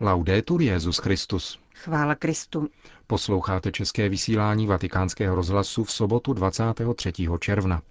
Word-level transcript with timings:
Laudetur 0.00 0.62
Jezus 0.62 0.98
Christus. 0.98 1.58
Chvála 1.74 2.14
Kristu. 2.14 2.68
Posloucháte 3.06 3.72
české 3.72 4.08
vysílání 4.08 4.66
Vatikánského 4.66 5.34
rozhlasu 5.36 5.84
v 5.84 5.92
sobotu 5.92 6.32
23. 6.32 7.12
června. 7.40 7.82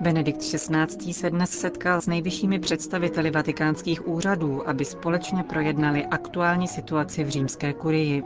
Benedikt 0.00 0.40
XVI. 0.40 1.12
se 1.12 1.30
dnes 1.30 1.50
setkal 1.50 2.00
s 2.00 2.06
nejvyššími 2.06 2.58
představiteli 2.58 3.30
vatikánských 3.30 4.08
úřadů, 4.08 4.68
aby 4.68 4.84
společně 4.84 5.42
projednali 5.42 6.06
aktuální 6.06 6.68
situaci 6.68 7.24
v 7.24 7.28
římské 7.28 7.72
kurii. 7.72 8.22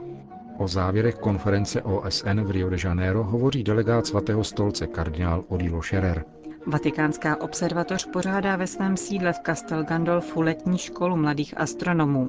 O 0.59 0.69
závěrech 0.69 1.15
konference 1.15 1.83
OSN 1.83 2.41
v 2.41 2.51
Rio 2.51 2.71
de 2.71 2.77
Janeiro 2.85 3.25
hovoří 3.25 3.65
delegát 3.65 4.07
svatého 4.07 4.45
stolce 4.45 4.87
kardinál 4.87 5.45
Odilo 5.49 5.83
Scherer. 5.83 6.25
Vatikánská 6.67 7.41
observatoř 7.41 8.07
pořádá 8.13 8.57
ve 8.57 8.67
svém 8.67 8.97
sídle 8.97 9.33
v 9.33 9.39
Castel 9.47 9.85
Gandolfu 9.85 10.41
letní 10.41 10.79
školu 10.79 11.17
mladých 11.17 11.61
astronomů. 11.61 12.29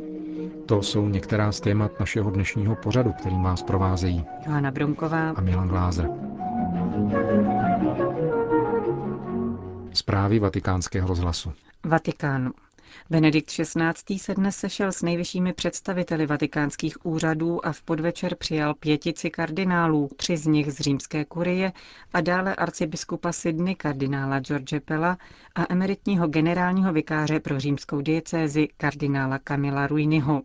To 0.66 0.82
jsou 0.82 1.08
některá 1.08 1.52
z 1.52 1.60
témat 1.60 2.00
našeho 2.00 2.32
dnešního 2.32 2.76
pořadu, 2.76 3.14
který 3.14 3.36
vás 3.44 3.64
provázejí 3.64 4.26
Johanna 4.46 4.72
Brunková 4.72 5.30
a 5.30 5.42
Milan 5.42 5.68
Glázer. 5.68 6.10
Zprávy 9.94 10.40
vatikánského 10.40 11.08
rozhlasu. 11.08 11.54
Vatikán. 11.84 12.52
Benedikt 13.10 13.50
XVI. 13.50 14.20
se 14.20 14.34
dnes 14.34 14.56
sešel 14.58 14.92
s 14.92 15.02
nejvyššími 15.02 15.54
představiteli 15.54 16.26
vatikánských 16.26 17.06
úřadů 17.06 17.66
a 17.66 17.72
v 17.72 17.82
podvečer 17.82 18.36
přijal 18.36 18.74
pětici 18.74 19.30
kardinálů, 19.30 20.10
tři 20.16 20.38
z 20.38 20.46
nich 20.48 20.72
z 20.74 20.80
římské 20.80 21.26
kurie 21.26 21.72
a 22.14 22.22
dále 22.22 22.56
arcibiskupa 22.56 23.32
Sydney 23.32 23.76
kardinála 23.76 24.40
George 24.40 24.80
Pella 24.86 25.18
a 25.56 25.74
emeritního 25.74 26.28
generálního 26.28 26.94
vikáře 26.94 27.40
pro 27.40 27.60
římskou 27.60 28.02
diecézi 28.02 28.68
kardinála 28.78 29.40
Camila 29.40 29.88
Ruiniho. 29.88 30.42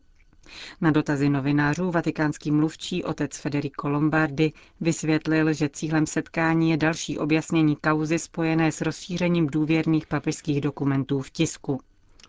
Na 0.81 0.91
dotazy 0.91 1.29
novinářů 1.29 1.91
vatikánský 1.91 2.51
mluvčí 2.51 3.05
otec 3.05 3.39
Federico 3.39 3.89
Lombardi 3.89 4.53
vysvětlil, 4.81 5.53
že 5.53 5.69
cílem 5.69 6.07
setkání 6.07 6.71
je 6.71 6.77
další 6.77 7.19
objasnění 7.19 7.77
kauzy 7.77 8.19
spojené 8.19 8.73
s 8.73 8.81
rozšířením 8.81 9.47
důvěrných 9.47 10.07
papežských 10.07 10.61
dokumentů 10.61 11.21
v 11.23 11.31
tisku. 11.31 11.81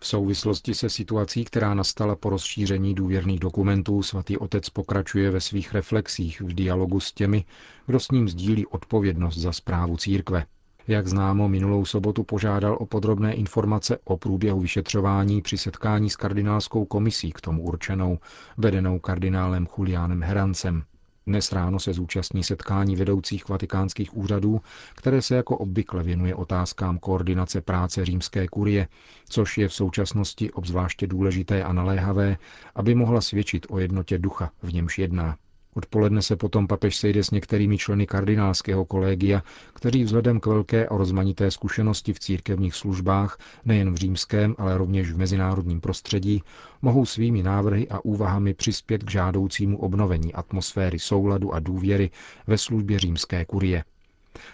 V 0.02 0.06
souvislosti 0.06 0.74
se 0.74 0.90
situací, 0.90 1.44
která 1.44 1.74
nastala 1.74 2.16
po 2.16 2.30
rozšíření 2.30 2.94
důvěrných 2.94 3.40
dokumentů, 3.40 4.02
svatý 4.02 4.38
otec 4.38 4.70
pokračuje 4.70 5.30
ve 5.30 5.40
svých 5.40 5.74
reflexích 5.74 6.40
v 6.40 6.54
dialogu 6.54 7.00
s 7.00 7.12
těmi, 7.12 7.44
kdo 7.86 8.00
s 8.00 8.10
ním 8.10 8.28
sdílí 8.28 8.66
odpovědnost 8.66 9.38
za 9.38 9.52
zprávu 9.52 9.96
církve. 9.96 10.46
Jak 10.88 11.06
známo, 11.08 11.48
minulou 11.48 11.84
sobotu 11.84 12.22
požádal 12.24 12.76
o 12.80 12.86
podrobné 12.86 13.34
informace 13.34 13.98
o 14.04 14.16
průběhu 14.16 14.60
vyšetřování 14.60 15.42
při 15.42 15.58
setkání 15.58 16.10
s 16.10 16.16
kardinálskou 16.16 16.84
komisí 16.84 17.32
k 17.32 17.40
tomu 17.40 17.62
určenou, 17.62 18.18
vedenou 18.56 18.98
kardinálem 18.98 19.66
Julianem 19.78 20.22
Herancem. 20.22 20.82
Dnes 21.26 21.52
ráno 21.52 21.78
se 21.78 21.92
zúčastní 21.92 22.44
setkání 22.44 22.96
vedoucích 22.96 23.48
vatikánských 23.48 24.16
úřadů, 24.16 24.60
které 24.94 25.22
se 25.22 25.36
jako 25.36 25.58
obvykle 25.58 26.02
věnuje 26.02 26.34
otázkám 26.34 26.98
koordinace 26.98 27.60
práce 27.60 28.04
římské 28.04 28.48
kurie, 28.48 28.88
což 29.28 29.58
je 29.58 29.68
v 29.68 29.74
současnosti 29.74 30.52
obzvláště 30.52 31.06
důležité 31.06 31.64
a 31.64 31.72
naléhavé, 31.72 32.36
aby 32.74 32.94
mohla 32.94 33.20
svědčit 33.20 33.66
o 33.70 33.78
jednotě 33.78 34.18
ducha, 34.18 34.50
v 34.62 34.72
němž 34.72 34.98
jedná. 34.98 35.36
Odpoledne 35.74 36.22
se 36.22 36.36
potom 36.36 36.66
papež 36.66 36.96
sejde 36.96 37.24
s 37.24 37.30
některými 37.30 37.78
členy 37.78 38.06
kardinálského 38.06 38.84
kolegia, 38.84 39.42
kteří 39.74 40.04
vzhledem 40.04 40.40
k 40.40 40.46
velké 40.46 40.86
a 40.86 40.96
rozmanité 40.96 41.50
zkušenosti 41.50 42.12
v 42.12 42.18
církevních 42.20 42.74
službách, 42.74 43.38
nejen 43.64 43.92
v 43.92 43.96
římském, 43.96 44.54
ale 44.58 44.78
rovněž 44.78 45.12
v 45.12 45.18
mezinárodním 45.18 45.80
prostředí, 45.80 46.42
mohou 46.82 47.06
svými 47.06 47.42
návrhy 47.42 47.88
a 47.88 48.04
úvahami 48.04 48.54
přispět 48.54 49.04
k 49.04 49.10
žádoucímu 49.10 49.78
obnovení 49.78 50.34
atmosféry 50.34 50.98
souladu 50.98 51.54
a 51.54 51.60
důvěry 51.60 52.10
ve 52.46 52.58
službě 52.58 52.98
římské 52.98 53.44
kurie. 53.44 53.84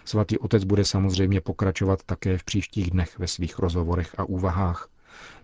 Svatý 0.05 0.37
otec 0.37 0.63
bude 0.63 0.85
samozřejmě 0.85 1.41
pokračovat 1.41 2.03
také 2.05 2.37
v 2.37 2.43
příštích 2.43 2.91
dnech 2.91 3.19
ve 3.19 3.27
svých 3.27 3.59
rozhovorech 3.59 4.15
a 4.17 4.23
úvahách. 4.23 4.89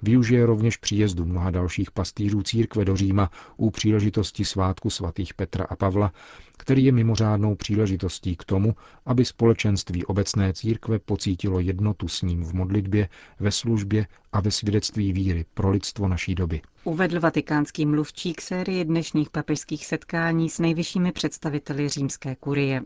Využije 0.02 0.46
rovněž 0.46 0.78
příjezdu 0.78 1.26
mnoha 1.26 1.52
dalších 1.52 1.92
pastýřů 1.92 2.44
církve 2.44 2.86
do 2.86 2.96
Říma 2.96 3.32
u 3.58 3.72
příležitosti 3.72 4.46
svátku 4.46 4.90
svatých 4.90 5.34
Petra 5.34 5.66
a 5.70 5.76
Pavla, 5.76 6.12
který 6.58 6.86
je 6.86 6.92
mimořádnou 6.92 7.56
příležitostí 7.56 8.36
k 8.36 8.44
tomu, 8.44 8.76
aby 9.06 9.26
společenství 9.26 10.06
obecné 10.06 10.54
církve 10.54 11.00
pocítilo 11.00 11.60
jednotu 11.60 12.08
s 12.08 12.22
ním 12.22 12.44
v 12.44 12.54
modlitbě, 12.54 13.10
ve 13.40 13.52
službě 13.52 14.08
a 14.32 14.42
ve 14.42 14.52
svědectví 14.52 15.14
víry 15.14 15.46
pro 15.54 15.70
lidstvo 15.70 16.08
naší 16.08 16.36
doby. 16.36 16.62
Uvedl 16.84 17.20
vatikánský 17.20 17.86
mluvčí 17.86 18.34
k 18.34 18.42
sérii 18.42 18.86
dnešních 18.86 19.30
papežských 19.30 19.86
setkání 19.86 20.50
s 20.50 20.60
nejvyššími 20.60 21.12
představiteli 21.12 21.90
římské 21.90 22.36
kurie. 22.36 22.82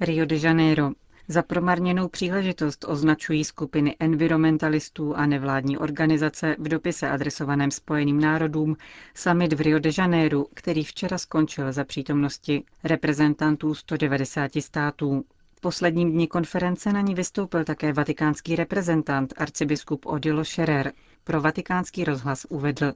Rio 0.00 0.24
de 0.24 0.36
Janeiro. 0.36 0.90
Za 1.30 1.42
promarněnou 1.42 2.08
příležitost 2.08 2.84
označují 2.88 3.44
skupiny 3.44 3.96
environmentalistů 4.00 5.14
a 5.16 5.26
nevládní 5.26 5.78
organizace 5.78 6.56
v 6.58 6.68
dopise 6.68 7.08
adresovaném 7.10 7.70
Spojeným 7.70 8.20
národům 8.20 8.76
summit 9.14 9.52
v 9.52 9.60
Rio 9.60 9.78
de 9.78 9.90
Janeiro, 9.98 10.44
který 10.54 10.84
včera 10.84 11.18
skončil 11.18 11.72
za 11.72 11.84
přítomnosti 11.84 12.64
reprezentantů 12.84 13.74
190 13.74 14.50
států. 14.60 15.24
V 15.56 15.60
posledním 15.60 16.12
dni 16.12 16.26
konference 16.26 16.92
na 16.92 17.00
ní 17.00 17.14
vystoupil 17.14 17.64
také 17.64 17.92
vatikánský 17.92 18.56
reprezentant 18.56 19.34
arcibiskup 19.36 20.06
Odilo 20.06 20.44
Scherer. 20.44 20.92
Pro 21.24 21.40
vatikánský 21.40 22.04
rozhlas 22.04 22.46
uvedl. 22.48 22.92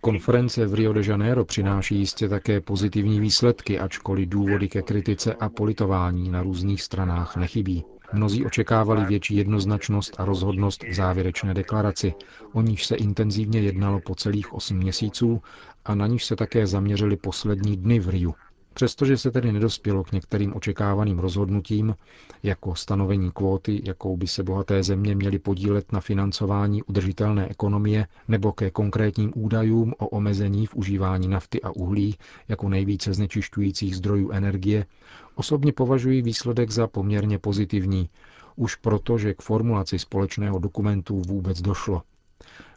Konference 0.00 0.66
v 0.66 0.74
Rio 0.74 0.92
de 0.92 1.00
Janeiro 1.06 1.44
přináší 1.44 1.98
jistě 1.98 2.28
také 2.28 2.60
pozitivní 2.60 3.20
výsledky, 3.20 3.78
ačkoliv 3.78 4.28
důvody 4.28 4.68
ke 4.68 4.82
kritice 4.82 5.34
a 5.34 5.48
politování 5.48 6.30
na 6.30 6.42
různých 6.42 6.82
stranách 6.82 7.36
nechybí. 7.36 7.84
Mnozí 8.12 8.46
očekávali 8.46 9.04
větší 9.04 9.36
jednoznačnost 9.36 10.20
a 10.20 10.24
rozhodnost 10.24 10.82
v 10.82 10.94
závěrečné 10.94 11.54
deklaraci, 11.54 12.14
o 12.52 12.62
níž 12.62 12.86
se 12.86 12.96
intenzivně 12.96 13.60
jednalo 13.60 14.00
po 14.00 14.14
celých 14.14 14.52
osm 14.54 14.76
měsíců 14.76 15.42
a 15.84 15.94
na 15.94 16.06
níž 16.06 16.24
se 16.24 16.36
také 16.36 16.66
zaměřili 16.66 17.16
poslední 17.16 17.76
dny 17.76 18.00
v 18.00 18.08
Riu. 18.08 18.34
Přestože 18.76 19.16
se 19.16 19.30
tedy 19.30 19.52
nedospělo 19.52 20.04
k 20.04 20.12
některým 20.12 20.56
očekávaným 20.56 21.18
rozhodnutím, 21.18 21.94
jako 22.42 22.74
stanovení 22.74 23.30
kvóty, 23.30 23.82
jakou 23.84 24.16
by 24.16 24.26
se 24.26 24.42
bohaté 24.42 24.82
země 24.82 25.14
měly 25.14 25.38
podílet 25.38 25.92
na 25.92 26.00
financování 26.00 26.82
udržitelné 26.82 27.48
ekonomie, 27.48 28.06
nebo 28.28 28.52
ke 28.52 28.70
konkrétním 28.70 29.32
údajům 29.34 29.94
o 29.98 30.08
omezení 30.08 30.66
v 30.66 30.74
užívání 30.76 31.28
nafty 31.28 31.62
a 31.62 31.70
uhlí 31.70 32.16
jako 32.48 32.68
nejvíce 32.68 33.14
znečišťujících 33.14 33.96
zdrojů 33.96 34.30
energie, 34.30 34.86
osobně 35.34 35.72
považuji 35.72 36.22
výsledek 36.22 36.70
za 36.70 36.86
poměrně 36.86 37.38
pozitivní, 37.38 38.08
už 38.56 38.74
proto, 38.74 39.18
že 39.18 39.34
k 39.34 39.42
formulaci 39.42 39.98
společného 39.98 40.58
dokumentu 40.58 41.22
vůbec 41.28 41.62
došlo. 41.62 42.02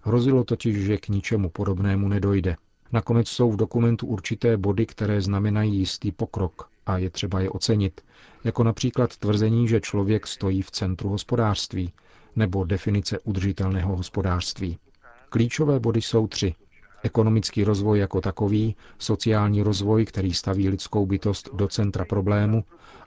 Hrozilo 0.03 0.43
totiž, 0.43 0.77
že 0.77 0.97
k 0.97 1.07
ničemu 1.09 1.49
podobnému 1.49 2.07
nedojde– 2.07 2.55
Nakonec 2.91 3.27
jsou 3.27 3.51
v 3.51 3.55
dokumentu 3.55 4.07
určité 4.07 4.57
body, 4.57 4.85
které 4.85 5.22
znamenají 5.22 5.77
jistý 5.77 6.11
pokrok 6.11 6.69
a 6.85 6.97
je 6.97 7.09
třeba 7.09 7.39
je 7.39 7.50
ocenit, 7.50 8.01
jako 8.44 8.63
například 8.63 9.17
tvrzení, 9.17 9.67
že 9.67 9.81
člověk 9.81 10.27
stojí 10.27 10.61
v 10.61 10.72
centru 10.72 11.09
hospodářství, 11.09 11.94
nebo 12.35 12.63
definice 12.63 13.19
udržitelného 13.19 13.95
hospodářství. 13.95 14.78
Klíčové 15.29 15.79
body 15.79 16.01
jsou 16.01 16.28
tři. 16.28 16.55
Ekonomický 17.03 17.63
rozvoj 17.63 17.99
jako 17.99 18.22
takový, 18.22 18.75
sociální 18.99 19.61
rozvoj, 19.63 20.05
který 20.05 20.33
staví 20.33 20.69
lidskou 20.69 21.05
bytost 21.05 21.49
do 21.55 21.67
centra 21.67 22.05
problému 22.05 22.63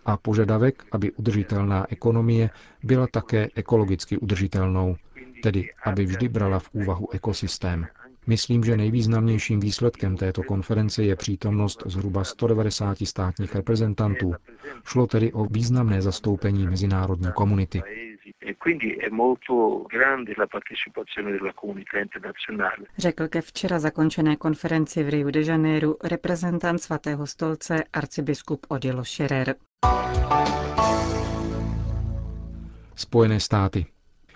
a 0.06 0.16
požadavek, 0.16 0.84
aby 0.92 1.12
udržitelná 1.12 1.86
ekonomie 1.92 2.50
byla 2.82 3.06
také 3.06 3.48
ekologicky 3.54 4.18
udržitelnou, 4.18 4.96
tedy 5.42 5.70
aby 5.84 6.04
vždy 6.04 6.28
brala 6.28 6.58
v 6.58 6.68
úvahu 6.72 7.12
ekosystém. 7.12 7.86
Myslím, 8.26 8.64
že 8.64 8.76
nejvýznamnějším 8.76 9.60
výsledkem 9.60 10.16
této 10.16 10.42
konference 10.42 11.02
je 11.02 11.16
přítomnost 11.16 11.82
zhruba 11.86 12.24
190 12.24 12.98
státních 13.04 13.54
reprezentantů. 13.54 14.32
Šlo 14.84 15.06
tedy 15.06 15.32
o 15.32 15.44
významné 15.44 16.02
zastoupení 16.02 16.66
mezinárodní 16.66 17.32
komunity. 17.34 17.82
Řekl 22.98 23.28
ke 23.28 23.40
včera 23.40 23.78
zakončené 23.78 24.36
konferenci 24.36 25.04
v 25.04 25.08
Rio 25.08 25.30
de 25.30 25.42
Janeiro 25.42 25.94
reprezentant 26.04 26.82
svatého 26.82 27.26
stolce 27.26 27.84
arcibiskup 27.92 28.66
Odilo 28.68 29.04
Scherer. 29.04 29.54
Spojené 32.94 33.40
státy. 33.40 33.86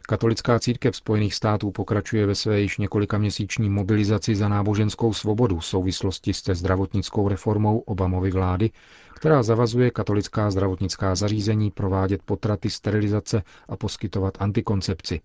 Katolická 0.09 0.59
církev 0.59 0.97
Spojených 0.97 1.35
států 1.35 1.71
pokračuje 1.71 2.27
ve 2.27 2.35
své 2.35 2.61
již 2.61 2.79
několika 2.79 3.19
měsíční 3.19 3.71
mobilizaci 3.71 4.35
za 4.37 4.49
náboženskou 4.49 5.13
svobodu 5.13 5.59
v 5.59 5.67
souvislosti 5.67 6.35
se 6.35 6.55
zdravotnickou 6.55 7.29
reformou 7.29 7.79
Obamovy 7.79 8.31
vlády, 8.31 8.71
která 9.15 9.43
zavazuje 9.43 9.91
katolická 9.91 10.51
zdravotnická 10.51 11.15
zařízení 11.15 11.71
provádět 11.71 12.23
potraty, 12.25 12.71
sterilizace 12.71 13.43
a 13.69 13.77
poskytovat 13.77 14.35
antikoncepci. 14.39 15.21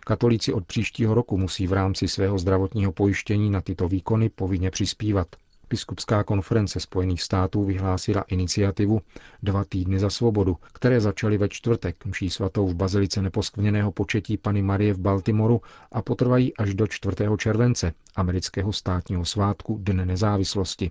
Katolíci 0.00 0.52
od 0.52 0.66
příštího 0.66 1.14
roku 1.14 1.38
musí 1.38 1.66
v 1.66 1.72
rámci 1.72 2.08
svého 2.08 2.38
zdravotního 2.38 2.92
pojištění 2.92 3.50
na 3.50 3.60
tyto 3.60 3.88
výkony 3.88 4.28
povinně 4.28 4.70
přispívat. 4.70 5.26
Biskupská 5.70 6.24
konference 6.24 6.80
Spojených 6.80 7.22
států 7.22 7.64
vyhlásila 7.64 8.24
iniciativu 8.28 9.00
Dva 9.42 9.64
týdny 9.64 9.98
za 9.98 10.10
svobodu, 10.10 10.56
které 10.72 11.00
začaly 11.00 11.38
ve 11.38 11.48
čtvrtek 11.48 12.06
mší 12.06 12.30
svatou 12.30 12.66
v 12.66 12.74
Bazilice 12.74 13.22
neposkvrněného 13.22 13.92
početí 13.92 14.36
Pany 14.36 14.62
Marie 14.62 14.94
v 14.94 14.98
Baltimoru 14.98 15.60
a 15.92 16.02
potrvají 16.02 16.56
až 16.56 16.74
do 16.74 16.86
4. 16.86 17.16
července, 17.38 17.92
amerického 18.16 18.72
státního 18.72 19.24
svátku 19.24 19.78
Dne 19.82 20.06
nezávislosti. 20.06 20.90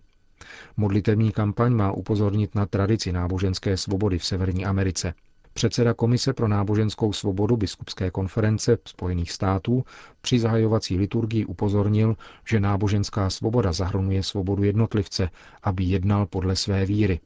Modlitevní 0.78 1.32
kampaň 1.32 1.74
má 1.74 1.92
upozornit 1.92 2.56
na 2.56 2.66
tradici 2.66 3.12
náboženské 3.12 3.78
svobody 3.78 4.18
v 4.18 4.26
Severní 4.26 4.66
Americe. 4.66 5.14
Předseda 5.54 5.94
Komise 5.94 6.34
pro 6.34 6.48
náboženskou 6.48 7.14
svobodu 7.14 7.58
biskupské 7.58 8.12
konference 8.12 8.78
Spojených 8.86 9.32
států 9.32 9.84
při 10.22 10.40
zahajovací 10.40 10.98
liturgii 10.98 11.46
upozornil, 11.46 12.16
že 12.48 12.60
náboženská 12.60 13.30
svoboda 13.30 13.74
zahrnuje 13.74 14.24
svobodu 14.24 14.64
jednotlivce, 14.64 15.30
aby 15.64 15.84
jednal 15.84 16.26
podle 16.26 16.56
své 16.56 16.86
víry. 16.86 17.20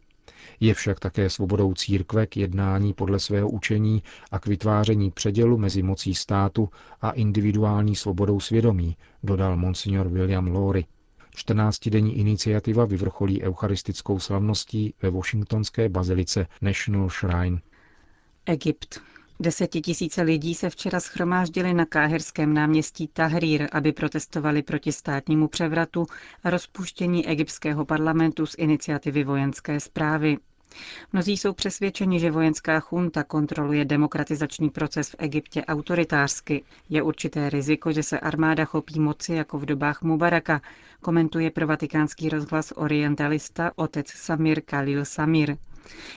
Je 0.60 0.74
však 0.74 1.00
také 1.00 1.30
svobodou 1.30 1.74
církve 1.74 2.28
k 2.28 2.38
jednání 2.38 2.94
podle 2.94 3.20
svého 3.20 3.50
učení 3.50 4.04
a 4.32 4.40
k 4.40 4.48
vytváření 4.48 5.12
předělu 5.12 5.58
mezi 5.58 5.84
mocí 5.84 6.16
státu 6.16 6.70
a 7.02 7.12
individuální 7.12 7.96
svobodou 7.96 8.40
svědomí, 8.40 8.98
dodal 9.24 9.58
monsignor 9.58 10.08
William 10.08 10.48
Lowry. 10.48 10.86
14-denní 11.38 12.18
iniciativa 12.18 12.86
vyvrcholí 12.86 13.42
eucharistickou 13.44 14.20
slavností 14.20 14.94
ve 15.02 15.10
Washingtonské 15.10 15.90
bazilice 15.90 16.48
National 16.62 17.10
Shrine. 17.10 17.62
Egypt. 18.46 19.02
Desetitisíce 19.40 20.22
lidí 20.22 20.56
se 20.56 20.70
včera 20.70 21.00
schromáždili 21.00 21.74
na 21.74 21.86
káhirském 21.86 22.54
náměstí 22.54 23.08
Tahrir, 23.08 23.68
aby 23.72 23.92
protestovali 23.92 24.62
proti 24.64 24.92
státnímu 24.92 25.48
převratu 25.48 26.06
a 26.44 26.50
rozpuštění 26.50 27.28
egyptského 27.28 27.86
parlamentu 27.86 28.46
z 28.46 28.56
iniciativy 28.58 29.24
vojenské 29.24 29.80
zprávy. 29.80 30.38
Mnozí 31.14 31.38
jsou 31.38 31.54
přesvědčeni, 31.54 32.20
že 32.20 32.32
vojenská 32.32 32.80
chunta 32.80 33.24
kontroluje 33.24 33.86
demokratizační 33.86 34.70
proces 34.70 35.10
v 35.10 35.16
Egyptě 35.18 35.66
autoritářsky. 35.66 36.64
Je 36.90 37.02
určité 37.02 37.50
riziko, 37.50 37.92
že 37.92 38.04
se 38.04 38.20
armáda 38.20 38.66
chopí 38.66 39.00
moci 39.00 39.34
jako 39.34 39.60
v 39.60 39.66
dobách 39.66 40.02
Mubaraka, 40.02 40.62
komentuje 41.02 41.52
pro 41.52 41.68
vatikánský 41.68 42.30
rozhlas 42.30 42.74
orientalista 42.76 43.72
otec 43.76 44.08
Samir 44.10 44.62
Khalil 44.62 45.06
Samir. 45.06 45.58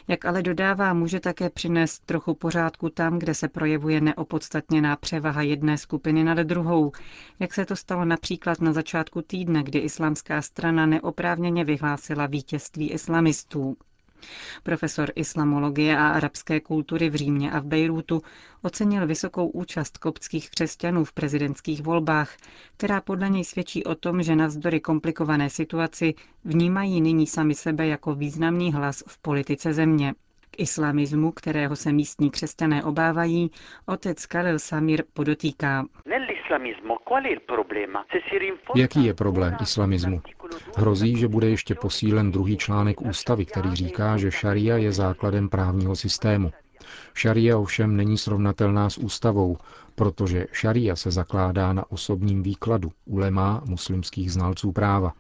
Jak 0.09 0.25
ale 0.25 0.43
dodává, 0.43 0.95
může 0.95 1.21
také 1.21 1.51
přinést 1.51 1.99
trochu 2.07 2.35
pořádku 2.35 2.91
tam, 2.91 3.19
kde 3.19 3.35
se 3.35 3.49
projevuje 3.49 4.01
neopodstatněná 4.01 4.97
převaha 4.97 5.43
jedné 5.43 5.79
skupiny 5.79 6.25
nad 6.25 6.39
druhou, 6.39 6.93
jak 7.39 7.55
se 7.55 7.67
to 7.67 7.77
stalo 7.77 8.05
například 8.05 8.61
na 8.61 8.73
začátku 8.73 9.23
týdne, 9.23 9.63
kdy 9.63 9.79
islámská 9.79 10.43
strana 10.43 10.87
neoprávněně 10.87 11.65
vyhlásila 11.65 12.27
vítězství 12.27 12.91
islamistů. 12.91 13.77
Profesor 14.63 15.13
islamologie 15.15 15.99
a 15.99 16.09
arabské 16.09 16.61
kultury 16.61 17.11
v 17.11 17.15
Římě 17.15 17.53
a 17.53 17.59
v 17.61 17.65
Bejrútu 17.65 18.23
ocenil 18.63 19.07
vysokou 19.07 19.49
účast 19.49 19.99
koptských 19.99 20.51
křesťanů 20.51 21.05
v 21.05 21.13
prezidentských 21.13 21.83
volbách, 21.83 22.37
která 22.77 23.01
podle 23.01 23.29
něj 23.29 23.45
svědčí 23.45 23.85
o 23.85 23.95
tom, 23.95 24.23
že 24.23 24.37
navzdory 24.37 24.81
komplikované 24.81 25.51
situaci 25.51 26.15
vnímají 26.45 27.01
nyní 27.01 27.27
sami 27.27 27.55
sebe 27.55 27.87
jako 27.87 28.15
významný 28.15 28.73
hlas 28.73 29.05
v 29.07 29.19
politice 29.19 29.73
země. 29.73 30.15
K 30.51 30.61
islamismu, 30.61 31.33
kterého 31.33 31.77
se 31.77 31.93
místní 31.93 32.31
křesťané 32.31 32.85
obávají, 32.85 33.51
otec 33.87 34.27
Karel 34.27 34.59
Samir 34.59 35.05
podotýká. 35.13 35.85
Jaký 38.75 39.05
je 39.05 39.15
problém 39.15 39.57
islamismu? 39.63 40.21
Hrozí, 40.77 41.17
že 41.17 41.29
bude 41.29 41.49
ještě 41.49 41.75
posílen 41.75 42.33
druhý 42.33 42.57
článek 42.57 43.01
ústavy, 43.03 43.45
který 43.45 43.75
říká, 43.75 44.17
že 44.17 44.31
šaria 44.31 44.77
je 44.77 44.93
základem 44.93 45.49
právního 45.49 45.97
systému. 45.97 46.53
Šaria 47.15 47.59
ovšem 47.59 47.97
není 47.97 48.19
srovnatelná 48.19 48.91
s 48.91 48.99
ústavou, 48.99 49.57
protože 49.95 50.47
šaria 50.53 50.97
se 50.97 51.11
zakládá 51.11 51.73
na 51.73 51.91
osobním 51.91 52.43
výkladu 52.43 52.93
ulemá 53.05 53.63
muslimských 53.67 54.33
znalců 54.33 54.73
práva. 54.73 55.13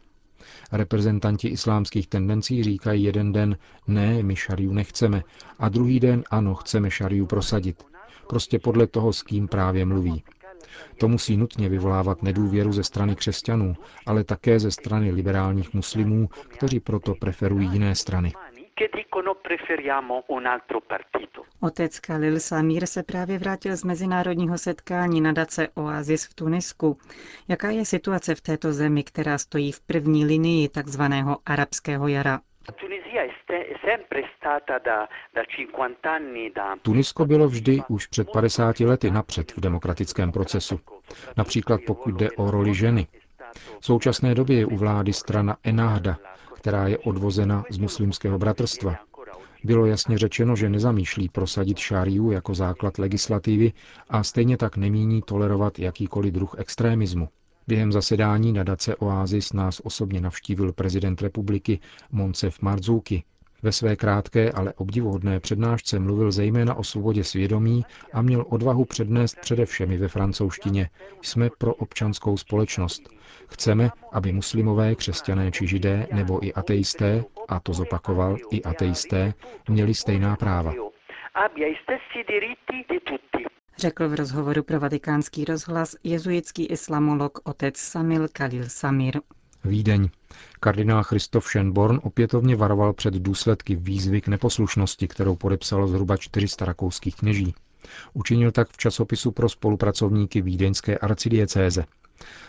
Reprezentanti 0.72 1.48
islámských 1.48 2.08
tendencí 2.08 2.62
říkají 2.62 3.02
jeden 3.02 3.32
den 3.32 3.56
ne, 3.86 4.22
my 4.22 4.36
šariu 4.36 4.72
nechceme 4.72 5.22
a 5.58 5.68
druhý 5.68 6.00
den 6.00 6.24
ano, 6.30 6.54
chceme 6.54 6.90
šariu 6.90 7.26
prosadit. 7.26 7.84
Prostě 8.28 8.58
podle 8.58 8.86
toho, 8.86 9.12
s 9.12 9.22
kým 9.22 9.48
právě 9.48 9.84
mluví. 9.84 10.22
To 10.98 11.08
musí 11.08 11.36
nutně 11.36 11.68
vyvolávat 11.68 12.22
nedůvěru 12.22 12.72
ze 12.72 12.84
strany 12.84 13.16
křesťanů, 13.16 13.74
ale 14.06 14.24
také 14.24 14.60
ze 14.60 14.70
strany 14.70 15.10
liberálních 15.10 15.74
muslimů, 15.74 16.28
kteří 16.48 16.80
proto 16.80 17.14
preferují 17.14 17.68
jiné 17.72 17.94
strany. 17.94 18.32
Otec 21.60 22.00
Khalil 22.00 22.40
Samir 22.40 22.86
se 22.86 23.02
právě 23.02 23.38
vrátil 23.38 23.76
z 23.76 23.84
mezinárodního 23.84 24.58
setkání 24.58 25.20
nadace 25.20 25.68
Oasis 25.74 26.26
v 26.26 26.34
Tunisku. 26.34 26.98
Jaká 27.48 27.70
je 27.70 27.84
situace 27.84 28.34
v 28.34 28.40
této 28.40 28.72
zemi, 28.72 29.04
která 29.04 29.38
stojí 29.38 29.72
v 29.72 29.80
první 29.80 30.24
linii 30.24 30.68
takzvaného 30.68 31.38
arabského 31.46 32.08
jara? 32.08 32.40
Tunisko 36.82 37.24
bylo 37.26 37.48
vždy 37.48 37.80
už 37.88 38.06
před 38.06 38.30
50 38.32 38.80
lety 38.80 39.10
napřed 39.10 39.52
v 39.56 39.60
demokratickém 39.60 40.32
procesu. 40.32 40.80
Například 41.36 41.80
pokud 41.86 42.14
jde 42.14 42.30
o 42.30 42.50
roli 42.50 42.74
ženy. 42.74 43.06
V 43.80 43.86
současné 43.86 44.34
době 44.34 44.58
je 44.58 44.66
u 44.66 44.76
vlády 44.76 45.12
strana 45.12 45.56
Enahda, 45.64 46.16
která 46.54 46.88
je 46.88 46.98
odvozena 46.98 47.64
z 47.70 47.78
muslimského 47.78 48.38
bratrstva. 48.38 48.96
Bylo 49.64 49.86
jasně 49.86 50.18
řečeno, 50.18 50.56
že 50.56 50.68
nezamýšlí 50.68 51.28
prosadit 51.28 51.78
šáriu 51.78 52.30
jako 52.30 52.54
základ 52.54 52.98
legislativy 52.98 53.72
a 54.08 54.22
stejně 54.22 54.56
tak 54.56 54.76
nemíní 54.76 55.22
tolerovat 55.22 55.78
jakýkoliv 55.78 56.32
druh 56.34 56.54
extrémismu. 56.58 57.28
Během 57.68 57.92
zasedání 57.92 58.52
nadace 58.52 58.96
Oasis 58.96 59.52
nás 59.52 59.80
osobně 59.84 60.20
navštívil 60.20 60.72
prezident 60.72 61.22
republiky 61.22 61.78
Moncef 62.12 62.62
Marzouki. 62.62 63.22
Ve 63.62 63.72
své 63.72 63.96
krátké, 63.96 64.52
ale 64.52 64.72
obdivuhodné 64.72 65.40
přednášce 65.40 65.98
mluvil 65.98 66.32
zejména 66.32 66.74
o 66.74 66.84
svobodě 66.84 67.24
svědomí 67.24 67.84
a 68.12 68.22
měl 68.22 68.44
odvahu 68.48 68.84
přednést 68.84 69.40
především 69.40 69.98
ve 69.98 70.08
francouzštině. 70.08 70.90
Jsme 71.22 71.48
pro 71.58 71.74
občanskou 71.74 72.36
společnost. 72.36 73.02
Chceme, 73.48 73.90
aby 74.12 74.32
muslimové, 74.32 74.94
křesťané 74.94 75.50
či 75.50 75.66
židé 75.66 76.06
nebo 76.12 76.46
i 76.46 76.52
ateisté, 76.52 77.24
a 77.48 77.60
to 77.60 77.72
zopakoval, 77.72 78.36
i 78.50 78.62
ateisté, 78.62 79.34
měli 79.68 79.94
stejná 79.94 80.36
práva 80.36 80.72
řekl 83.78 84.08
v 84.08 84.14
rozhovoru 84.14 84.62
pro 84.62 84.80
vatikánský 84.80 85.44
rozhlas 85.44 85.96
jezuitský 86.04 86.66
islamolog 86.66 87.38
otec 87.44 87.76
Samil 87.76 88.28
Khalil 88.32 88.64
Samir. 88.68 89.20
Vídeň. 89.64 90.08
Kardinál 90.60 91.02
Christoph 91.02 91.46
Schönborn 91.46 92.00
opětovně 92.02 92.56
varoval 92.56 92.92
před 92.92 93.14
důsledky 93.14 93.76
výzvy 93.76 94.20
k 94.20 94.28
neposlušnosti, 94.28 95.08
kterou 95.08 95.36
podepsalo 95.36 95.88
zhruba 95.88 96.16
400 96.16 96.64
rakouských 96.64 97.16
kněží. 97.16 97.54
Učinil 98.14 98.50
tak 98.52 98.68
v 98.68 98.76
časopisu 98.76 99.30
pro 99.30 99.48
spolupracovníky 99.48 100.40
Vídeňské 100.42 100.98
arcidiecéze. 100.98 101.84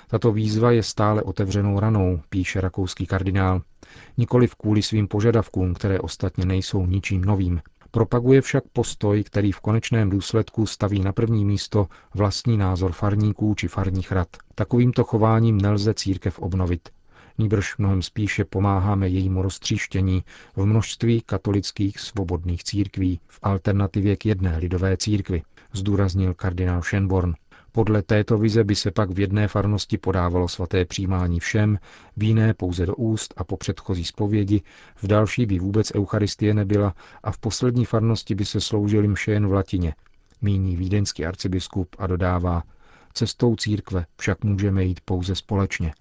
Tato 0.07 0.31
výzva 0.31 0.71
je 0.71 0.83
stále 0.83 1.21
otevřenou 1.21 1.79
ranou, 1.79 2.21
píše 2.29 2.61
rakouský 2.61 3.05
kardinál. 3.05 3.61
Nikoli 4.17 4.47
v 4.47 4.55
kvůli 4.55 4.81
svým 4.81 5.07
požadavkům, 5.07 5.73
které 5.73 5.99
ostatně 5.99 6.45
nejsou 6.45 6.85
ničím 6.85 7.25
novým. 7.25 7.61
Propaguje 7.97 8.41
však 8.41 8.63
postoj, 8.73 9.23
který 9.23 9.51
v 9.51 9.59
konečném 9.59 10.09
důsledku 10.09 10.65
staví 10.65 10.99
na 10.99 11.13
první 11.13 11.45
místo 11.45 11.87
vlastní 12.13 12.57
názor 12.57 12.91
farníků 12.91 13.55
či 13.55 13.67
farních 13.67 14.11
rad. 14.11 14.27
Takovýmto 14.55 15.03
chováním 15.03 15.61
nelze 15.61 15.93
církev 15.93 16.39
obnovit. 16.39 16.89
Nýbrž 17.37 17.77
mnohem 17.77 18.01
spíše 18.01 18.45
pomáháme 18.45 19.07
jejímu 19.07 19.41
roztříštění 19.41 20.23
v 20.55 20.65
množství 20.65 21.21
katolických 21.25 21.99
svobodných 21.99 22.63
církví 22.63 23.19
v 23.27 23.39
alternativě 23.41 24.15
k 24.15 24.25
jedné 24.25 24.57
lidové 24.57 24.97
církvi, 24.97 25.41
zdůraznil 25.73 26.33
kardinál 26.33 26.81
Schönborn. 26.81 27.33
Podle 27.77 28.01
této 28.01 28.37
vize 28.37 28.63
by 28.63 28.75
se 28.75 28.91
pak 28.91 29.09
v 29.11 29.19
jedné 29.19 29.47
farnosti 29.47 29.97
podávalo 29.97 30.47
svaté 30.47 30.85
přijímání 30.85 31.39
všem, 31.39 31.79
v 32.17 32.23
jiné 32.23 32.53
pouze 32.53 32.85
do 32.85 32.95
úst 32.95 33.33
a 33.37 33.43
po 33.43 33.57
předchozí 33.57 34.03
zpovědi, 34.03 34.61
v 34.95 35.07
další 35.07 35.45
by 35.45 35.59
vůbec 35.59 35.91
Eucharistie 35.95 36.53
nebyla 36.53 36.93
a 37.23 37.31
v 37.31 37.37
poslední 37.37 37.85
farnosti 37.85 38.35
by 38.35 38.45
se 38.45 38.61
sloužili 38.61 39.07
mše 39.07 39.31
jen 39.31 39.47
v 39.47 39.53
latině. 39.53 39.95
míní 40.41 40.75
vídeňský 40.75 41.25
arcibiskup 41.25 41.95
a 41.99 42.07
dodává, 42.07 42.63
cestou 43.13 43.55
církve 43.55 44.05
však 44.19 44.43
můžeme 44.43 44.83
jít 44.83 44.99
pouze 45.05 45.35
společně. 45.35 45.93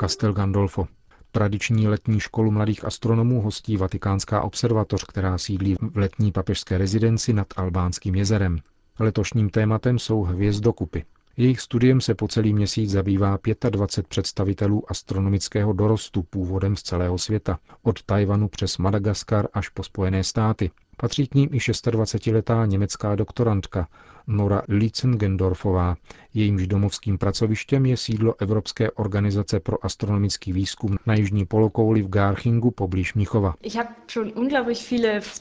Castel 0.00 0.32
Gandolfo. 0.32 0.88
Tradiční 1.36 1.88
letní 1.88 2.20
školu 2.20 2.50
mladých 2.50 2.84
astronomů 2.84 3.40
hostí 3.40 3.76
Vatikánská 3.76 4.42
observatoř, 4.42 5.04
která 5.04 5.38
sídlí 5.38 5.76
v 5.80 5.96
letní 5.96 6.32
papežské 6.32 6.78
rezidenci 6.78 7.32
nad 7.32 7.46
Albánským 7.56 8.14
jezerem. 8.14 8.58
Letošním 8.98 9.50
tématem 9.50 9.98
jsou 9.98 10.22
hvězdokupy. 10.22 11.00
Jejich 11.36 11.60
studiem 11.60 12.00
se 12.00 12.14
po 12.14 12.28
celý 12.28 12.54
měsíc 12.54 12.90
zabývá 12.90 13.38
25 13.70 14.08
představitelů 14.08 14.90
astronomického 14.90 15.72
dorostu 15.72 16.22
původem 16.22 16.76
z 16.76 16.82
celého 16.82 17.18
světa, 17.18 17.58
od 17.82 18.02
Tajvanu 18.02 18.48
přes 18.48 18.78
Madagaskar 18.78 19.48
až 19.52 19.68
po 19.68 19.82
Spojené 19.82 20.24
státy. 20.24 20.70
Patří 20.96 21.26
k 21.26 21.34
ním 21.34 21.48
i 21.52 21.58
26-letá 21.58 22.66
německá 22.66 23.14
doktorantka 23.14 23.88
Nora 24.26 24.62
Litzengendorfová. 24.68 25.96
Jejímž 26.34 26.66
domovským 26.66 27.18
pracovištěm 27.18 27.86
je 27.86 27.96
sídlo 27.96 28.34
Evropské 28.38 28.90
organizace 28.90 29.60
pro 29.60 29.84
astronomický 29.84 30.52
výzkum 30.52 30.96
na 31.06 31.14
jižní 31.14 31.44
polokouli 31.46 32.02
v 32.02 32.08
Garchingu 32.08 32.70
poblíž 32.70 33.14
Mnichova. 33.14 33.54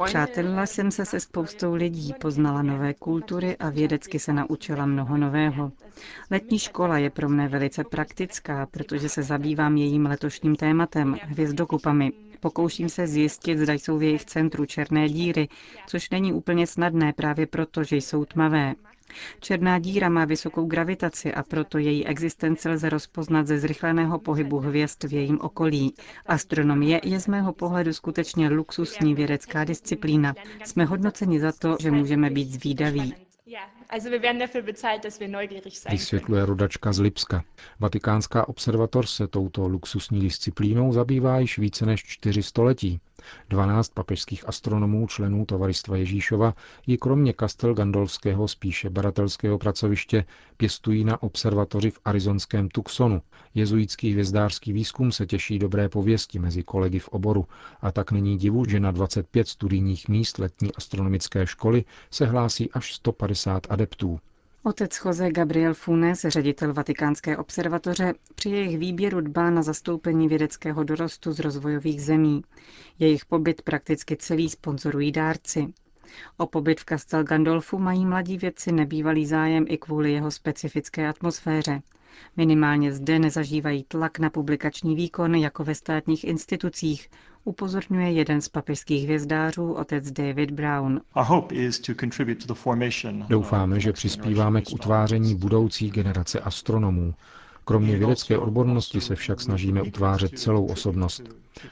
Přátelila 0.05 0.65
jsem 0.65 0.91
se 0.91 1.05
se 1.05 1.19
spoustou 1.19 1.73
lidí, 1.75 2.13
poznala 2.21 2.61
nové 2.61 2.93
kultury 2.93 3.57
a 3.57 3.69
vědecky 3.69 4.19
se 4.19 4.33
naučila 4.33 4.85
mnoho 4.85 5.17
nového. 5.17 5.71
Letní 6.31 6.59
škola 6.59 6.97
je 6.97 7.09
pro 7.09 7.29
mne 7.29 7.47
velice 7.47 7.83
praktická, 7.83 8.65
protože 8.65 9.09
se 9.09 9.23
zabývám 9.23 9.77
jejím 9.77 10.05
letošním 10.05 10.55
tématem, 10.55 11.17
hvězdokupami. 11.23 12.11
Pokouším 12.45 12.89
se 12.89 13.07
zjistit, 13.07 13.57
zda 13.57 13.73
jsou 13.73 13.97
v 13.97 14.03
jejich 14.03 14.25
centru 14.25 14.65
černé 14.65 15.09
díry, 15.09 15.47
což 15.87 16.09
není 16.09 16.33
úplně 16.33 16.67
snadné 16.67 17.13
právě 17.13 17.47
proto, 17.47 17.83
že 17.83 17.95
jsou 17.95 18.25
tmavé. 18.25 18.73
Černá 19.39 19.79
díra 19.79 20.09
má 20.09 20.25
vysokou 20.25 20.65
gravitaci 20.65 21.33
a 21.33 21.43
proto 21.43 21.77
její 21.77 22.05
existenci 22.05 22.69
lze 22.69 22.89
rozpoznat 22.89 23.47
ze 23.47 23.59
zrychleného 23.59 24.19
pohybu 24.19 24.59
hvězd 24.59 25.03
v 25.03 25.13
jejím 25.13 25.39
okolí. 25.41 25.93
Astronomie 26.25 27.01
je 27.03 27.19
z 27.19 27.27
mého 27.27 27.53
pohledu 27.53 27.93
skutečně 27.93 28.49
luxusní 28.49 29.15
vědecká 29.15 29.63
disciplína. 29.63 30.33
Jsme 30.65 30.85
hodnoceni 30.85 31.39
za 31.39 31.51
to, 31.51 31.77
že 31.79 31.91
můžeme 31.91 32.29
být 32.29 32.51
zvídaví. 32.51 33.24
Vysvětluje 35.91 36.45
rodačka 36.45 36.93
z 36.93 36.99
Lipska. 36.99 37.43
Vatikánská 37.79 38.47
observatoř 38.49 39.09
se 39.09 39.27
touto 39.27 39.67
luxusní 39.67 40.19
disciplínou 40.19 40.93
zabývá 40.93 41.39
již 41.39 41.57
více 41.57 41.85
než 41.85 42.03
čtyři 42.03 42.43
století. 42.43 42.99
12 43.49 43.89
papežských 43.93 44.49
astronomů 44.49 45.07
členů 45.07 45.45
Tovaristva 45.45 45.97
Ježíšova 45.97 46.53
ji 46.87 46.97
kromě 46.97 47.33
Kastel 47.33 47.73
Gandolfského 47.73 48.47
spíše 48.47 48.89
baratelského 48.89 49.57
pracoviště 49.57 50.25
pěstují 50.57 51.03
na 51.03 51.23
observatoři 51.23 51.91
v 51.91 51.99
arizonském 52.05 52.69
Tucsonu. 52.69 53.21
Jezuitský 53.55 54.11
hvězdářský 54.11 54.73
výzkum 54.73 55.11
se 55.11 55.25
těší 55.25 55.59
dobré 55.59 55.89
pověsti 55.89 56.39
mezi 56.39 56.63
kolegy 56.63 56.99
v 56.99 57.07
oboru 57.09 57.45
a 57.81 57.91
tak 57.91 58.11
není 58.11 58.37
divu, 58.37 58.65
že 58.65 58.79
na 58.79 58.91
25 58.91 59.47
studijních 59.47 60.09
míst 60.09 60.37
letní 60.37 60.75
astronomické 60.75 61.47
školy 61.47 61.83
se 62.11 62.25
hlásí 62.25 62.71
až 62.71 62.93
150 62.93 63.67
adeptů. 63.69 64.19
Otec 64.67 64.99
Jose 65.05 65.31
Gabriel 65.31 65.73
Funes, 65.73 66.25
ředitel 66.27 66.73
Vatikánské 66.73 67.37
observatoře, 67.37 68.13
při 68.35 68.49
jejich 68.49 68.77
výběru 68.77 69.21
dbá 69.21 69.49
na 69.49 69.63
zastoupení 69.63 70.27
vědeckého 70.27 70.83
dorostu 70.83 71.31
z 71.31 71.39
rozvojových 71.39 72.01
zemí. 72.01 72.41
Jejich 72.99 73.25
pobyt 73.25 73.61
prakticky 73.61 74.17
celý 74.17 74.49
sponzorují 74.49 75.11
dárci. 75.11 75.73
O 76.37 76.47
pobyt 76.47 76.79
v 76.79 76.85
Castel 76.85 77.23
Gandolfu 77.23 77.79
mají 77.79 78.05
mladí 78.05 78.37
vědci 78.37 78.71
nebývalý 78.71 79.25
zájem 79.25 79.65
i 79.67 79.77
kvůli 79.77 80.11
jeho 80.11 80.31
specifické 80.31 81.07
atmosféře. 81.07 81.81
Minimálně 82.37 82.93
zde 82.93 83.19
nezažívají 83.19 83.83
tlak 83.83 84.19
na 84.19 84.29
publikační 84.29 84.95
výkon 84.95 85.35
jako 85.35 85.63
ve 85.63 85.75
státních 85.75 86.23
institucích, 86.23 87.09
upozorňuje 87.45 88.11
jeden 88.11 88.41
z 88.41 88.49
papežských 88.49 89.03
hvězdářů, 89.03 89.73
otec 89.73 90.11
David 90.11 90.51
Brown. 90.51 91.01
Doufáme, 93.29 93.79
že 93.79 93.93
přispíváme 93.93 94.61
k 94.61 94.71
utváření 94.73 95.35
budoucí 95.35 95.89
generace 95.91 96.39
astronomů. 96.39 97.13
Kromě 97.65 97.97
vědecké 97.97 98.37
odbornosti 98.37 99.01
se 99.01 99.15
však 99.15 99.41
snažíme 99.41 99.81
utvářet 99.81 100.39
celou 100.39 100.65
osobnost. 100.65 101.23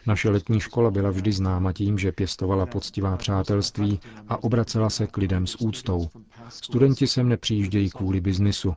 Naše 0.07 0.29
letní 0.29 0.59
škola 0.59 0.91
byla 0.91 1.09
vždy 1.09 1.31
známa 1.31 1.73
tím, 1.73 1.97
že 1.97 2.11
pěstovala 2.11 2.65
poctivá 2.65 3.17
přátelství 3.17 3.99
a 4.27 4.43
obracela 4.43 4.89
se 4.89 5.07
k 5.07 5.17
lidem 5.17 5.47
s 5.47 5.61
úctou. 5.61 6.09
Studenti 6.49 7.07
sem 7.07 7.29
nepřijíždějí 7.29 7.89
kvůli 7.89 8.21
biznisu, 8.21 8.73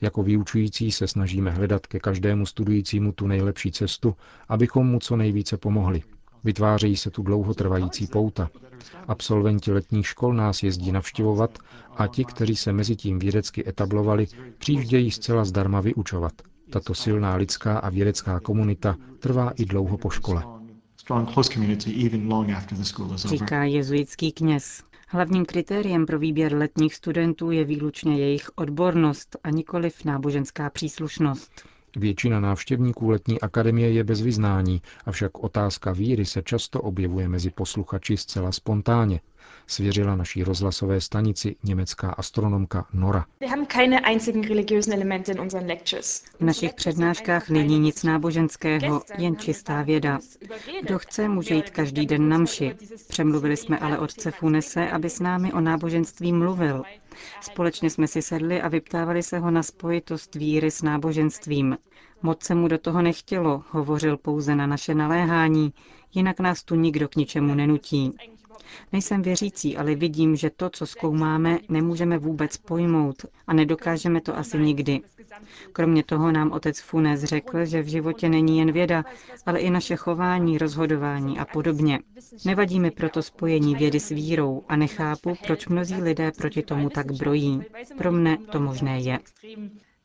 jako 0.00 0.22
vyučující 0.22 0.92
se 0.92 1.08
snažíme 1.08 1.50
hledat 1.50 1.86
ke 1.86 2.00
každému 2.00 2.46
studujícímu 2.46 3.12
tu 3.12 3.26
nejlepší 3.26 3.72
cestu, 3.72 4.16
abychom 4.48 4.86
mu 4.86 4.98
co 4.98 5.16
nejvíce 5.16 5.56
pomohli. 5.56 6.02
Vytvářejí 6.44 6.96
se 6.96 7.10
tu 7.10 7.22
dlouhotrvající 7.22 8.06
pouta. 8.06 8.50
Absolventi 9.08 9.72
letních 9.72 10.06
škol 10.06 10.34
nás 10.34 10.62
jezdí 10.62 10.92
navštěvovat 10.92 11.58
a 11.96 12.06
ti, 12.06 12.24
kteří 12.24 12.56
se 12.56 12.72
mezi 12.72 12.96
tím 12.96 13.18
vědecky 13.18 13.68
etablovali, 13.68 14.26
přijíždějí 14.58 15.10
zcela 15.10 15.44
zdarma 15.44 15.80
vyučovat. 15.80 16.32
Tato 16.70 16.94
silná 16.94 17.34
lidská 17.34 17.78
a 17.78 17.90
vědecká 17.90 18.40
komunita 18.40 18.96
trvá 19.18 19.50
i 19.50 19.64
dlouho 19.64 19.98
po 19.98 20.10
škole. 20.10 20.44
Říká 23.26 23.64
jezuitský 23.64 24.32
kněz. 24.32 24.82
Hlavním 25.08 25.44
kritériem 25.44 26.06
pro 26.06 26.18
výběr 26.18 26.54
letních 26.56 26.94
studentů 26.94 27.50
je 27.50 27.64
výlučně 27.64 28.18
jejich 28.18 28.50
odbornost 28.56 29.36
a 29.44 29.50
nikoliv 29.50 30.04
náboženská 30.04 30.70
příslušnost. 30.70 31.50
Většina 31.96 32.40
návštěvníků 32.40 33.10
letní 33.10 33.40
akademie 33.40 33.92
je 33.92 34.04
bez 34.04 34.20
vyznání, 34.20 34.82
avšak 35.06 35.38
otázka 35.38 35.92
víry 35.92 36.24
se 36.24 36.42
často 36.42 36.80
objevuje 36.82 37.28
mezi 37.28 37.50
posluchači 37.50 38.16
zcela 38.16 38.52
spontánně, 38.52 39.20
svěřila 39.66 40.16
naší 40.16 40.44
rozhlasové 40.44 41.00
stanici 41.00 41.56
německá 41.64 42.10
astronomka 42.10 42.86
Nora. 42.92 43.24
V 46.38 46.44
našich 46.44 46.74
přednáškách 46.74 47.48
není 47.48 47.78
nic 47.78 48.02
náboženského, 48.02 49.02
jen 49.18 49.36
čistá 49.36 49.82
věda. 49.82 50.18
Kdo 50.82 50.98
chce, 50.98 51.28
může 51.28 51.54
jít 51.54 51.70
každý 51.70 52.06
den 52.06 52.28
na 52.28 52.38
mši. 52.38 52.74
Přemluvili 53.08 53.56
jsme 53.56 53.78
ale 53.78 53.98
otce 53.98 54.30
Funese, 54.30 54.90
aby 54.90 55.10
s 55.10 55.20
námi 55.20 55.52
o 55.52 55.60
náboženství 55.60 56.32
mluvil. 56.32 56.82
Společně 57.40 57.90
jsme 57.90 58.06
si 58.06 58.22
sedli 58.22 58.62
a 58.62 58.68
vyptávali 58.68 59.22
se 59.22 59.38
ho 59.38 59.50
na 59.50 59.62
spojitost 59.62 60.34
víry 60.34 60.70
s 60.70 60.82
náboženstvím. 60.82 61.76
Moc 62.22 62.42
se 62.42 62.54
mu 62.54 62.68
do 62.68 62.78
toho 62.78 63.02
nechtělo, 63.02 63.64
hovořil 63.70 64.16
pouze 64.16 64.54
na 64.54 64.66
naše 64.66 64.94
naléhání, 64.94 65.72
jinak 66.14 66.40
nás 66.40 66.62
tu 66.64 66.74
nikdo 66.74 67.08
k 67.08 67.16
ničemu 67.16 67.54
nenutí. 67.54 68.12
Nejsem 68.92 69.22
věřící, 69.22 69.76
ale 69.76 69.94
vidím, 69.94 70.36
že 70.36 70.50
to, 70.50 70.70
co 70.70 70.86
zkoumáme, 70.86 71.58
nemůžeme 71.68 72.18
vůbec 72.18 72.56
pojmout 72.56 73.16
a 73.46 73.52
nedokážeme 73.54 74.20
to 74.20 74.38
asi 74.38 74.58
nikdy. 74.58 75.00
Kromě 75.72 76.04
toho 76.04 76.32
nám 76.32 76.52
otec 76.52 76.80
Funes 76.80 77.24
řekl, 77.24 77.64
že 77.64 77.82
v 77.82 77.86
životě 77.86 78.28
není 78.28 78.58
jen 78.58 78.72
věda, 78.72 79.04
ale 79.46 79.58
i 79.60 79.70
naše 79.70 79.96
chování, 79.96 80.58
rozhodování 80.58 81.38
a 81.38 81.44
podobně. 81.44 81.98
Nevadí 82.44 82.80
mi 82.80 82.90
proto 82.90 83.22
spojení 83.22 83.74
vědy 83.74 84.00
s 84.00 84.08
vírou 84.08 84.62
a 84.68 84.76
nechápu, 84.76 85.34
proč 85.46 85.68
mnozí 85.68 85.94
lidé 85.94 86.32
proti 86.32 86.62
tomu 86.62 86.90
tak 86.90 87.12
brojí. 87.12 87.62
Pro 87.98 88.12
mne 88.12 88.38
to 88.52 88.60
možné 88.60 89.00
je 89.00 89.18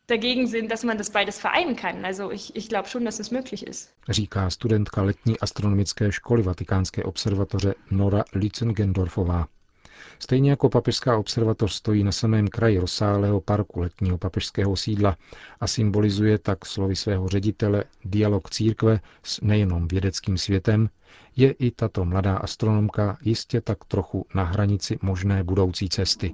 dagegen 0.07 0.47
sind, 0.47 0.71
dass 0.71 0.83
man 0.83 0.97
das 0.97 1.09
beides 1.09 1.39
vereinen 1.39 1.75
kann. 1.75 2.05
Also 2.05 2.31
ich, 2.31 2.55
ich 2.55 2.69
glaube 2.69 2.87
schon, 2.87 3.05
dass 3.05 3.19
es 3.19 3.31
möglich 3.31 3.67
ist. 3.67 3.89
Říká 4.09 4.49
studentka 4.49 5.01
letní 5.01 5.39
astronomické 5.39 6.11
školy 6.11 6.43
Vatikánské 6.43 7.03
observatoře 7.03 7.75
Nora 7.91 8.23
Litzengendorfová. 8.33 9.47
Stejně 10.19 10.49
jako 10.49 10.69
papežská 10.69 11.17
observatoř 11.17 11.73
stojí 11.73 12.03
na 12.03 12.11
samém 12.11 12.47
kraji 12.47 12.79
rozsáhlého 12.79 13.41
parku 13.41 13.79
letního 13.79 14.17
papežského 14.17 14.75
sídla 14.75 15.17
a 15.59 15.67
symbolizuje 15.67 16.37
tak 16.37 16.65
slovy 16.65 16.95
svého 16.95 17.27
ředitele 17.27 17.83
dialog 18.05 18.49
církve 18.49 18.99
s 19.23 19.41
nejenom 19.41 19.87
vědeckým 19.87 20.37
světem, 20.37 20.89
je 21.35 21.51
i 21.51 21.71
tato 21.71 22.05
mladá 22.05 22.37
astronomka 22.37 23.17
jistě 23.21 23.61
tak 23.61 23.85
trochu 23.85 24.25
na 24.35 24.43
hranici 24.43 24.99
možné 25.01 25.43
budoucí 25.43 25.89
cesty. 25.89 26.33